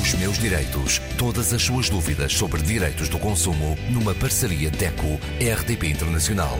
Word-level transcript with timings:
Os 0.00 0.14
meus 0.14 0.38
direitos. 0.38 1.00
Todas 1.18 1.52
as 1.52 1.60
suas 1.60 1.90
dúvidas 1.90 2.32
sobre 2.32 2.62
direitos 2.62 3.10
do 3.10 3.18
consumo 3.18 3.76
numa 3.90 4.14
parceria 4.14 4.70
DECO-RDP 4.70 5.86
Internacional. 5.86 6.56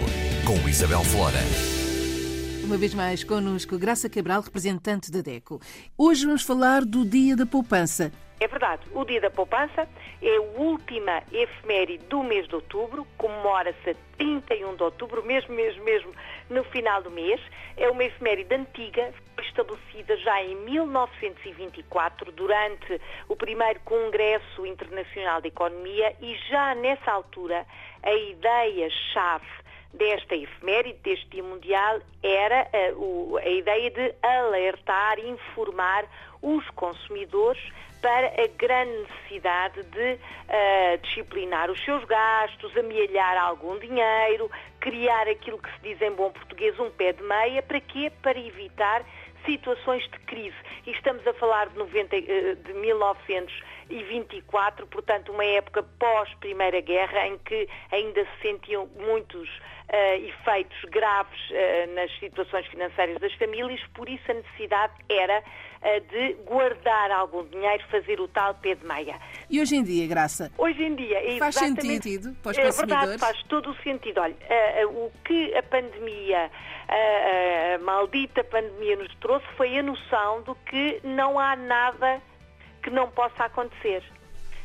Com 0.47 0.69
Isabel 0.69 1.03
Flora. 1.03 1.41
Uma 2.63 2.77
vez 2.77 2.93
mais 2.93 3.25
connosco, 3.25 3.79
Graça 3.79 4.11
Cabral, 4.11 4.43
representante 4.43 5.11
da 5.11 5.23
DECO. 5.23 5.61
Hoje 5.97 6.27
vamos 6.27 6.43
falar 6.43 6.85
do 6.85 7.07
Dia 7.07 7.35
da 7.35 7.47
Poupança. 7.47 8.13
É 8.39 8.47
verdade, 8.47 8.83
o 8.93 9.03
Dia 9.03 9.21
da 9.21 9.31
Poupança 9.31 9.89
é 10.21 10.37
a 10.37 10.43
última 10.61 11.23
efeméride 11.33 12.05
do 12.11 12.23
mês 12.23 12.47
de 12.47 12.55
outubro, 12.55 13.07
comemora-se 13.17 13.91
a 13.91 13.95
31 14.19 14.77
de 14.77 14.83
outubro, 14.83 15.25
mesmo, 15.25 15.55
mesmo, 15.55 15.83
mesmo 15.85 16.13
no 16.51 16.65
final 16.65 17.03
do 17.03 17.11
mês. 17.11 17.41
É 17.77 17.89
uma 17.89 18.05
efeméride 18.05 18.55
antiga, 18.55 19.15
estabelecida 19.53 20.17
já 20.17 20.43
em 20.43 20.57
1924, 20.57 22.33
durante 22.33 23.01
o 23.29 23.37
primeiro 23.37 23.81
Congresso 23.81 24.67
Internacional 24.67 25.41
de 25.41 25.49
Economia, 25.49 26.17
e 26.21 26.35
já 26.49 26.75
nessa 26.75 27.13
altura 27.13 27.67
a 28.03 28.13
ideia-chave 28.13 29.47
desta 29.93 30.35
efeméride, 30.35 30.99
deste 31.03 31.29
Dia 31.29 31.43
Mundial, 31.43 32.01
era 32.23 32.63
a, 32.63 32.77
eh, 32.77 32.95
a 33.45 33.49
ideia 33.49 33.91
de 33.91 34.15
alertar, 34.23 35.19
informar 35.19 36.07
os 36.41 36.69
consumidores 36.71 37.63
para 38.03 38.27
a 38.27 38.47
grande 38.59 38.99
necessidade 38.99 39.83
de 39.85 40.15
uh, 40.15 40.99
disciplinar 41.03 41.71
os 41.71 41.83
seus 41.85 42.05
gastos, 42.05 42.77
amealhar 42.77 43.37
algum 43.39 43.79
dinheiro, 43.79 44.51
criar 44.81 45.29
aquilo 45.29 45.57
que 45.59 45.71
se 45.71 45.81
diz 45.83 46.03
em 46.03 46.11
bom 46.11 46.33
português 46.33 46.79
um 46.81 46.91
pé 46.91 47.13
de 47.13 47.23
meia, 47.23 47.63
para 47.63 47.81
quê? 47.81 48.11
Para 48.21 48.39
evitar 48.41 49.05
situações 49.45 50.05
de 50.05 50.19
crise. 50.21 50.57
E 50.87 50.91
estamos 50.91 51.27
a 51.27 51.35
falar 51.35 51.69
de, 51.69 51.77
90, 51.79 52.17
eh, 52.17 52.55
de 52.55 52.73
1924, 52.75 54.87
portanto, 54.87 55.33
uma 55.33 55.45
época 55.45 55.83
pós-Primeira 55.99 56.81
Guerra, 56.81 57.27
em 57.27 57.37
que 57.39 57.69
ainda 57.91 58.25
se 58.25 58.43
sentiam 58.43 58.89
muitos 58.97 59.49
uh, 59.93 60.25
efeitos 60.25 60.79
graves 60.91 61.41
uh, 61.51 61.95
nas 61.95 62.11
situações 62.19 62.67
financeiras 62.67 63.21
das 63.21 63.33
famílias, 63.35 63.81
por 63.95 64.09
isso 64.09 64.31
a 64.31 64.35
necessidade 64.35 64.95
era 65.09 65.41
uh, 65.41 66.01
de 66.11 66.35
guardar 66.45 67.11
algum 67.11 67.45
dinheiro, 67.47 67.85
fazer 67.91 68.21
o 68.21 68.29
tal 68.29 68.55
pé 68.55 68.75
de 68.75 68.87
meia. 68.87 69.19
E 69.53 69.61
hoje 69.61 69.77
em 69.77 69.83
dia, 69.83 70.07
Graça? 70.07 70.51
Hoje 70.57 70.83
em 70.83 70.95
dia 70.95 71.35
é 71.35 71.39
Faz 71.39 71.57
sentido 71.57 72.35
para 72.43 72.53
os 72.53 72.57
é 72.57 72.63
consumidores? 72.63 73.09
verdade, 73.11 73.19
faz 73.19 73.43
todo 73.49 73.71
o 73.71 73.77
sentido. 73.83 74.19
Olha, 74.19 74.35
o 74.89 75.13
que 75.27 75.55
a 75.55 75.63
pandemia, 75.63 76.51
a 76.89 77.79
maldita 77.85 78.43
pandemia 78.45 78.97
nos 78.97 79.15
trouxe 79.17 79.47
foi 79.59 79.79
a 79.79 79.83
noção 79.83 80.43
de 80.43 80.55
que 80.71 81.07
não 81.07 81.39
há 81.39 81.55
nada 81.55 82.23
que 82.83 82.89
não 82.89 83.11
possa 83.11 83.45
acontecer 83.45 84.03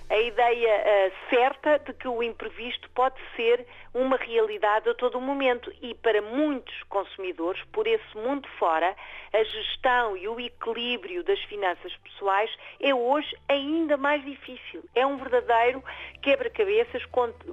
a 0.09 0.17
ideia 0.17 0.69
uh, 0.79 1.29
certa 1.29 1.79
de 1.79 1.93
que 1.93 2.07
o 2.07 2.23
imprevisto 2.23 2.89
pode 2.91 3.15
ser 3.35 3.65
uma 3.93 4.15
realidade 4.15 4.89
a 4.89 4.93
todo 4.93 5.19
momento 5.19 5.71
e 5.81 5.93
para 5.95 6.21
muitos 6.21 6.83
consumidores, 6.83 7.61
por 7.73 7.85
esse 7.87 8.15
mundo 8.15 8.47
fora, 8.57 8.95
a 9.33 9.43
gestão 9.43 10.15
e 10.15 10.27
o 10.27 10.39
equilíbrio 10.39 11.23
das 11.23 11.39
finanças 11.43 11.93
pessoais 11.97 12.49
é 12.79 12.93
hoje 12.93 13.35
ainda 13.49 13.97
mais 13.97 14.23
difícil. 14.23 14.83
É 14.95 15.05
um 15.05 15.17
verdadeiro 15.17 15.83
quebra-cabeças 16.21 17.03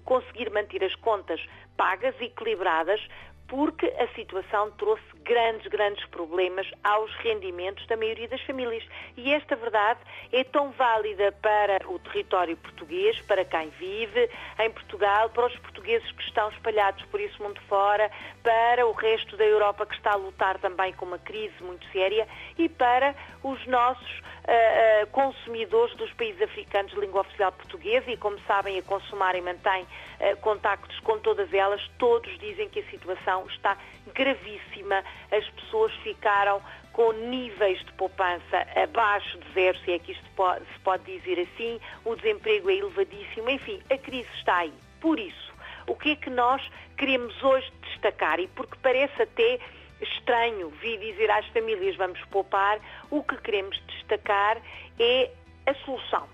conseguir 0.04 0.50
manter 0.50 0.84
as 0.84 0.94
contas 0.96 1.44
pagas, 1.76 2.14
equilibradas, 2.20 3.00
porque 3.48 3.86
a 3.98 4.08
situação 4.14 4.70
trouxe 4.72 5.02
grandes, 5.22 5.66
grandes 5.68 6.04
problemas 6.06 6.66
aos 6.82 7.14
rendimentos 7.16 7.86
da 7.86 7.96
maioria 7.96 8.28
das 8.28 8.40
famílias. 8.42 8.84
E 9.16 9.32
esta 9.32 9.56
verdade 9.56 10.00
é 10.32 10.44
tão 10.44 10.70
válida 10.72 11.32
para 11.42 11.88
o 11.88 11.98
território 11.98 12.56
português, 12.56 13.20
para 13.22 13.44
quem 13.44 13.68
vive 13.70 14.30
em 14.58 14.70
Portugal, 14.70 15.30
para 15.30 15.46
os 15.46 15.56
portugueses 15.58 16.10
que 16.12 16.22
estão 16.22 16.48
espalhados 16.50 17.04
por 17.06 17.20
esse 17.20 17.40
mundo 17.40 17.60
fora, 17.68 18.10
para 18.42 18.86
o 18.86 18.92
resto 18.92 19.36
da 19.36 19.44
Europa 19.44 19.86
que 19.86 19.94
está 19.94 20.12
a 20.12 20.16
lutar 20.16 20.58
também 20.58 20.92
com 20.94 21.04
uma 21.04 21.18
crise 21.18 21.54
muito 21.62 21.86
séria 21.92 22.26
e 22.58 22.68
para 22.68 23.14
os 23.42 23.66
nossos 23.66 24.22
uh, 24.44 25.06
consumidores 25.08 25.94
dos 25.96 26.12
países 26.12 26.40
africanos 26.42 26.92
de 26.92 27.00
língua 27.00 27.22
oficial 27.22 27.52
portuguesa 27.52 28.10
e, 28.10 28.16
como 28.16 28.38
sabem, 28.40 28.78
a 28.78 28.82
Consumarem 28.82 29.42
mantém 29.42 29.82
uh, 29.82 30.36
contactos 30.40 30.98
com 31.00 31.18
todas 31.18 31.52
elas. 31.52 31.80
Todos 31.98 32.38
dizem 32.38 32.68
que 32.68 32.80
a 32.80 32.90
situação 32.90 33.46
está 33.46 33.76
gravíssima. 34.14 35.02
As 35.30 35.48
pessoas 35.50 35.92
ficaram 36.02 36.62
com 36.92 37.12
níveis 37.12 37.84
de 37.84 37.92
poupança 37.94 38.66
abaixo 38.76 39.38
de 39.38 39.52
zero, 39.52 39.76
se 39.78 39.92
é 39.92 39.98
que 39.98 40.12
isto 40.12 40.24
se 40.24 40.80
pode 40.80 41.04
dizer 41.04 41.40
assim, 41.40 41.80
o 42.04 42.14
desemprego 42.14 42.70
é 42.70 42.74
elevadíssimo, 42.74 43.50
enfim, 43.50 43.82
a 43.90 43.98
crise 43.98 44.28
está 44.36 44.58
aí. 44.58 44.72
Por 45.00 45.18
isso, 45.18 45.52
o 45.88 45.96
que 45.96 46.12
é 46.12 46.16
que 46.16 46.30
nós 46.30 46.62
queremos 46.96 47.42
hoje 47.42 47.70
destacar? 47.82 48.38
E 48.38 48.46
porque 48.46 48.76
parece 48.80 49.22
até 49.22 49.58
estranho 50.04 50.70
vir 50.80 50.98
dizer 50.98 51.30
às 51.30 51.46
famílias 51.48 51.96
vamos 51.96 52.20
poupar, 52.26 52.78
o 53.10 53.22
que 53.22 53.36
queremos 53.38 53.80
destacar 53.88 54.60
é 54.98 55.30
a 55.66 55.74
solução. 55.84 56.28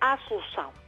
Há 0.00 0.16
solução. 0.28 0.85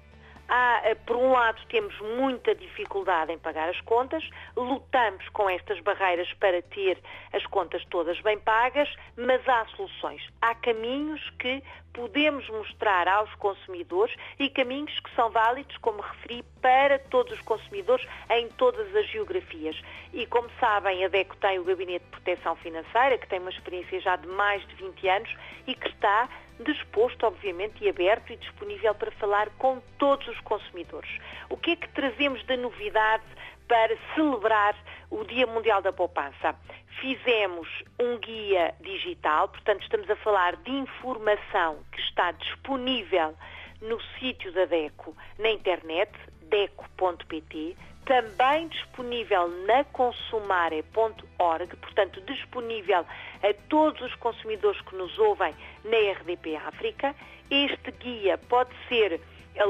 Há, 0.49 0.81
eh, 0.85 0.95
por 0.95 1.15
um 1.17 1.33
lado, 1.33 1.61
temos 1.69 1.95
muita 2.01 2.55
dificuldade 2.55 3.31
em 3.31 3.39
pagar 3.39 3.69
as 3.69 3.81
contas, 3.83 4.27
lutamos 4.57 5.29
com 5.29 5.49
estas 5.49 5.79
barreiras 5.81 6.33
para 6.35 6.63
ter 6.63 6.99
as 7.35 7.45
contas 7.47 7.85
todas 7.91 8.19
bem 8.23 8.39
pagas, 8.39 8.89
mas 9.15 9.47
há 9.47 9.67
soluções. 9.77 10.27
Há 10.41 10.55
caminhos 10.55 11.21
que 11.39 11.63
podemos 11.93 12.49
mostrar 12.49 13.07
aos 13.09 13.33
consumidores 13.35 14.15
e 14.39 14.49
caminhos 14.49 14.99
que 15.01 15.15
são 15.15 15.31
válidos, 15.31 15.77
como 15.79 16.01
referi, 16.01 16.43
para 16.63 16.99
todos 16.99 17.33
os 17.35 17.41
consumidores 17.43 18.07
em 18.31 18.49
todas 18.51 18.95
as 18.97 19.07
geografias. 19.09 19.79
E 20.15 20.25
como 20.27 20.49
sabem, 20.59 21.05
a 21.05 21.09
DECO 21.09 21.37
tem 21.37 21.59
o 21.59 21.65
Gabinete 21.65 22.05
de 22.05 22.11
Proteção 22.11 22.57
Financeira, 22.57 23.19
que 23.19 23.29
tem 23.29 23.39
uma 23.39 23.51
experiência 23.51 24.01
já 24.01 24.17
de 24.17 24.27
mais 24.29 24.67
de 24.67 24.75
20 24.77 25.09
anos 25.09 25.37
e 25.67 25.75
que 25.75 25.89
está 25.89 26.29
disposto, 26.65 27.25
obviamente, 27.27 27.85
e 27.85 27.89
aberto 27.89 28.33
e 28.33 28.37
disponível 28.37 28.95
para 28.95 29.11
falar 29.13 29.51
com 29.59 29.81
todos 29.99 30.27
os 30.29 30.41
consumidores. 30.41 31.11
O 31.49 31.57
que 31.57 31.73
é 31.73 31.77
que 31.77 31.89
trazemos 31.91 32.43
de 32.45 32.57
novidade 32.57 33.25
para 33.67 33.97
celebrar 34.15 34.77
o 35.11 35.25
Dia 35.25 35.47
Mundial 35.47 35.83
da 35.83 35.93
Poupança? 35.93 36.55
Fizemos 37.01 37.69
um 37.99 38.19
guia 38.19 38.75
digital, 38.81 39.49
portanto, 39.49 39.83
estamos 39.83 40.11
a 40.11 40.17
falar 40.17 40.57
de 40.57 40.71
informação 40.71 41.79
que 41.93 42.01
está 42.01 42.33
disponível 42.33 43.35
no 43.81 44.01
sítio 44.19 44.53
da 44.53 44.65
DECO, 44.65 45.17
na 45.39 45.51
internet, 45.51 46.11
deco.pt, 46.43 47.77
também 48.09 48.69
disponível 48.69 49.49
na 49.67 49.85
consumare.org, 49.85 51.77
portanto 51.77 52.21
disponível 52.23 53.05
a 53.43 53.55
todos 53.69 54.01
os 54.01 54.15
consumidores 54.15 54.81
que 54.81 54.97
nos 54.97 55.17
ouvem 55.19 55.55
na 55.85 56.13
RDP 56.13 56.57
África. 56.57 57.15
Este 57.51 57.91
guia 57.93 58.39
pode 58.39 58.71
ser 58.89 59.21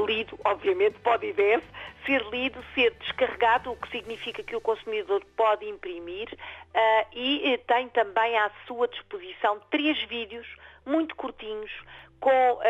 lido, 0.06 0.38
obviamente 0.44 1.00
pode 1.00 1.26
e 1.26 1.32
deve 1.32 1.64
ser 2.06 2.22
lido, 2.30 2.64
ser 2.74 2.92
descarregado, 3.00 3.72
o 3.72 3.76
que 3.76 3.90
significa 3.90 4.40
que 4.42 4.54
o 4.54 4.60
consumidor 4.60 5.20
pode 5.36 5.68
imprimir 5.68 6.28
uh, 6.32 7.06
e 7.12 7.54
eh, 7.54 7.58
tem 7.58 7.88
também 7.88 8.38
à 8.38 8.50
sua 8.66 8.86
disposição 8.86 9.60
três 9.68 10.00
vídeos 10.04 10.46
muito 10.86 11.16
curtinhos 11.16 11.72
com 12.20 12.30
uh, 12.30 12.60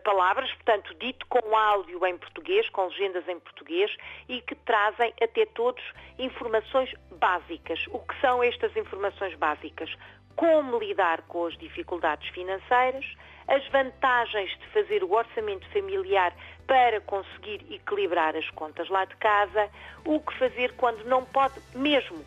palavras, 0.00 0.50
portanto, 0.52 0.94
dito 0.94 1.26
com 1.26 1.56
áudio 1.56 2.04
em 2.06 2.16
português, 2.18 2.68
com 2.70 2.86
legendas 2.86 3.26
em 3.28 3.38
português 3.38 3.94
e 4.28 4.40
que 4.40 4.54
trazem 4.54 5.12
até 5.20 5.46
todos 5.46 5.82
informações 6.18 6.92
básicas. 7.12 7.86
O 7.88 7.98
que 8.00 8.20
são 8.20 8.42
estas 8.42 8.76
informações 8.76 9.34
básicas? 9.36 9.94
Como 10.36 10.78
lidar 10.78 11.22
com 11.22 11.46
as 11.46 11.56
dificuldades 11.58 12.28
financeiras, 12.30 13.04
as 13.48 13.66
vantagens 13.68 14.50
de 14.58 14.66
fazer 14.68 15.02
o 15.02 15.12
orçamento 15.12 15.68
familiar 15.70 16.32
para 16.66 17.00
conseguir 17.00 17.66
equilibrar 17.70 18.36
as 18.36 18.48
contas 18.50 18.88
lá 18.88 19.04
de 19.04 19.16
casa, 19.16 19.68
o 20.04 20.20
que 20.20 20.38
fazer 20.38 20.72
quando 20.76 21.04
não 21.04 21.24
pode 21.24 21.60
mesmo 21.74 22.24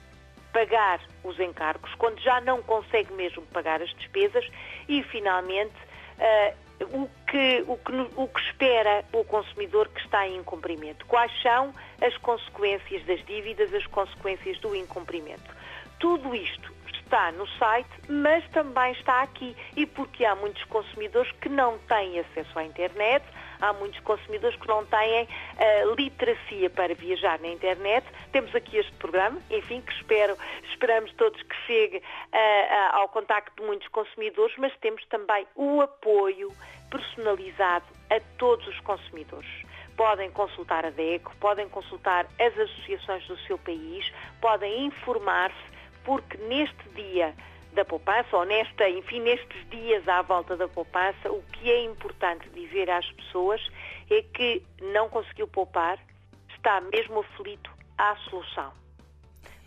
pagar 0.51 1.01
os 1.23 1.39
encargos, 1.39 1.93
quando 1.95 2.19
já 2.19 2.39
não 2.41 2.61
consegue 2.61 3.11
mesmo 3.13 3.41
pagar 3.47 3.81
as 3.81 3.89
despesas 3.95 4.47
e, 4.87 5.01
finalmente, 5.03 5.73
uh, 5.73 6.62
o, 6.81 7.09
que, 7.27 7.63
o, 7.67 7.77
que, 7.77 7.91
o 8.15 8.27
que 8.27 8.41
espera 8.41 9.03
o 9.13 9.23
consumidor 9.23 9.87
que 9.89 10.01
está 10.01 10.27
em 10.27 10.37
incumprimento. 10.37 11.05
Quais 11.05 11.31
são 11.41 11.73
as 12.01 12.15
consequências 12.17 13.05
das 13.05 13.23
dívidas, 13.25 13.73
as 13.73 13.85
consequências 13.87 14.59
do 14.59 14.75
incumprimento. 14.75 15.55
Tudo 15.99 16.35
isto 16.35 16.73
está 17.03 17.31
no 17.31 17.47
site, 17.59 17.89
mas 18.09 18.43
também 18.49 18.91
está 18.93 19.21
aqui. 19.21 19.55
E 19.75 19.85
porque 19.85 20.25
há 20.25 20.35
muitos 20.35 20.63
consumidores 20.65 21.31
que 21.33 21.49
não 21.49 21.77
têm 21.79 22.19
acesso 22.19 22.57
à 22.57 22.63
internet, 22.63 23.23
há 23.61 23.73
muitos 23.73 23.99
consumidores 24.01 24.57
que 24.57 24.67
não 24.67 24.85
têm 24.85 25.23
uh, 25.23 25.95
literacia 25.95 26.69
para 26.69 26.93
viajar 26.93 27.39
na 27.39 27.47
internet. 27.47 28.05
Temos 28.31 28.53
aqui 28.55 28.77
este 28.77 28.91
programa, 28.93 29.39
enfim, 29.49 29.81
que 29.81 29.93
espero, 29.93 30.37
esperamos 30.69 31.11
todos 31.13 31.41
que 31.41 31.55
chegue 31.67 31.97
uh, 31.97 32.95
ao 32.95 33.09
contacto 33.09 33.61
de 33.61 33.67
muitos 33.67 33.87
consumidores, 33.89 34.55
mas 34.57 34.75
temos 34.77 35.05
também 35.07 35.47
o 35.55 35.81
apoio 35.81 36.51
personalizado 36.89 37.85
a 38.09 38.19
todos 38.37 38.67
os 38.67 38.79
consumidores 38.81 39.49
podem 39.95 40.31
consultar 40.31 40.85
a 40.85 40.89
DECO, 40.89 41.35
podem 41.39 41.69
consultar 41.69 42.25
as 42.39 42.57
associações 42.57 43.25
do 43.27 43.37
seu 43.41 43.57
país, 43.59 44.11
podem 44.41 44.85
informar-se, 44.85 45.55
porque 46.03 46.37
neste 46.37 46.89
dia 46.95 47.33
da 47.73 47.83
poupança, 47.83 48.37
ou 48.37 48.45
nesta, 48.45 48.87
enfim, 48.89 49.19
nestes 49.21 49.69
dias 49.69 50.07
à 50.07 50.21
volta 50.21 50.55
da 50.55 50.67
poupança, 50.67 51.31
o 51.31 51.41
que 51.51 51.69
é 51.69 51.83
importante 51.83 52.47
dizer 52.49 52.89
às 52.89 53.09
pessoas 53.11 53.61
é 54.09 54.21
que 54.21 54.63
não 54.81 55.09
conseguiu 55.09 55.47
poupar, 55.47 55.97
está 56.55 56.81
mesmo 56.81 57.19
aflito 57.19 57.71
à 57.97 58.15
solução. 58.29 58.71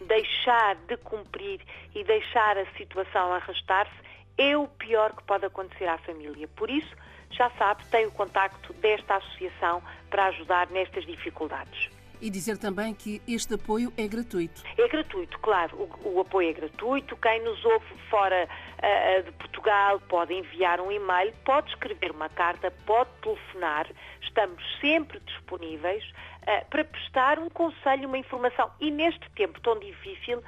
Deixar 0.00 0.76
de 0.86 0.96
cumprir 0.98 1.60
e 1.94 2.04
deixar 2.04 2.58
a 2.58 2.66
situação 2.72 3.32
arrastar-se 3.32 4.06
é 4.38 4.56
o 4.56 4.68
pior 4.68 5.14
que 5.14 5.24
pode 5.24 5.46
acontecer 5.46 5.86
à 5.86 5.98
família. 5.98 6.46
Por 6.48 6.70
isso, 6.70 6.94
já 7.30 7.50
sabe, 7.50 7.84
tem 7.86 8.06
o 8.06 8.12
contacto 8.12 8.72
desta 8.74 9.16
associação 9.16 9.82
para 10.10 10.26
ajudar 10.26 10.68
nestas 10.70 11.04
dificuldades. 11.06 11.95
E 12.20 12.30
dizer 12.30 12.58
também 12.58 12.94
que 12.94 13.20
este 13.28 13.54
apoio 13.54 13.92
é 13.96 14.06
gratuito. 14.06 14.62
É 14.78 14.88
gratuito, 14.88 15.38
claro. 15.40 15.76
O, 15.76 16.16
o 16.16 16.20
apoio 16.20 16.50
é 16.50 16.52
gratuito. 16.52 17.16
Quem 17.16 17.42
nos 17.42 17.64
ouve 17.64 17.86
fora 18.08 18.48
uh, 18.48 19.22
de 19.22 19.32
Portugal 19.32 20.00
pode 20.08 20.34
enviar 20.34 20.80
um 20.80 20.90
e-mail, 20.90 21.32
pode 21.44 21.68
escrever 21.70 22.10
uma 22.10 22.28
carta, 22.28 22.70
pode 22.86 23.10
telefonar. 23.22 23.86
Estamos 24.22 24.62
sempre 24.80 25.20
disponíveis 25.20 26.02
uh, 26.42 26.66
para 26.70 26.84
prestar 26.84 27.38
um 27.38 27.50
conselho, 27.50 28.08
uma 28.08 28.18
informação. 28.18 28.70
E 28.80 28.90
neste 28.90 29.28
tempo 29.30 29.60
tão 29.60 29.78
difícil, 29.78 30.42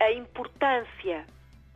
a 0.00 0.10
importância 0.12 1.24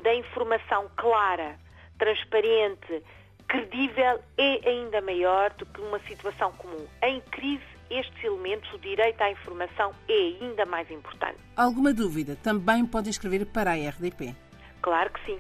da 0.03 0.15
informação 0.15 0.91
clara, 0.97 1.57
transparente, 1.99 3.03
credível 3.47 4.21
é 4.37 4.69
ainda 4.69 5.01
maior 5.01 5.51
do 5.55 5.65
que 5.67 5.81
uma 5.81 5.99
situação 6.01 6.53
comum. 6.53 6.87
Em 7.03 7.21
crise, 7.21 7.76
estes 7.91 8.25
elementos, 8.25 8.73
o 8.73 8.79
direito 8.79 9.21
à 9.23 9.31
informação, 9.31 9.95
é 10.09 10.37
ainda 10.41 10.65
mais 10.67 10.91
importante. 10.91 11.39
Alguma 11.57 11.93
dúvida? 11.93 12.37
Também 12.43 12.85
podem 12.87 13.11
escrever 13.11 13.47
para 13.47 13.73
a 13.73 13.75
RDP. 13.75 14.35
Claro 14.83 15.11
que 15.11 15.25
sim. 15.27 15.39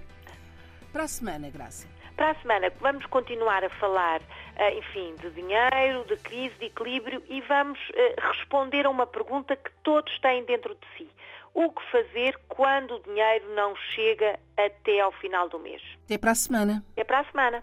Para 0.92 1.04
a 1.04 1.08
semana, 1.08 1.50
Graça. 1.50 1.86
Para 2.16 2.30
a 2.30 2.34
semana 2.36 2.72
vamos 2.80 3.04
continuar 3.06 3.62
a 3.62 3.68
falar, 3.68 4.22
eh, 4.56 4.78
enfim, 4.78 5.14
de 5.20 5.30
dinheiro, 5.32 6.04
de 6.08 6.16
crise, 6.16 6.54
de 6.58 6.66
equilíbrio 6.66 7.22
e 7.28 7.42
vamos 7.42 7.78
eh, 7.92 8.16
responder 8.18 8.86
a 8.86 8.90
uma 8.90 9.06
pergunta 9.06 9.54
que 9.54 9.70
todos 9.82 10.18
têm 10.20 10.42
dentro 10.46 10.74
de 10.74 10.86
si. 10.96 11.10
O 11.52 11.70
que 11.70 11.82
fazer 11.90 12.38
quando 12.48 12.94
o 12.94 13.00
dinheiro 13.00 13.54
não 13.54 13.76
chega 13.94 14.38
até 14.56 15.00
ao 15.00 15.12
final 15.12 15.48
do 15.48 15.58
mês? 15.58 15.82
Até 16.04 16.16
para 16.16 16.30
a 16.30 16.34
semana. 16.34 16.84
Até 16.92 17.04
para 17.04 17.20
a 17.20 17.24
semana. 17.24 17.62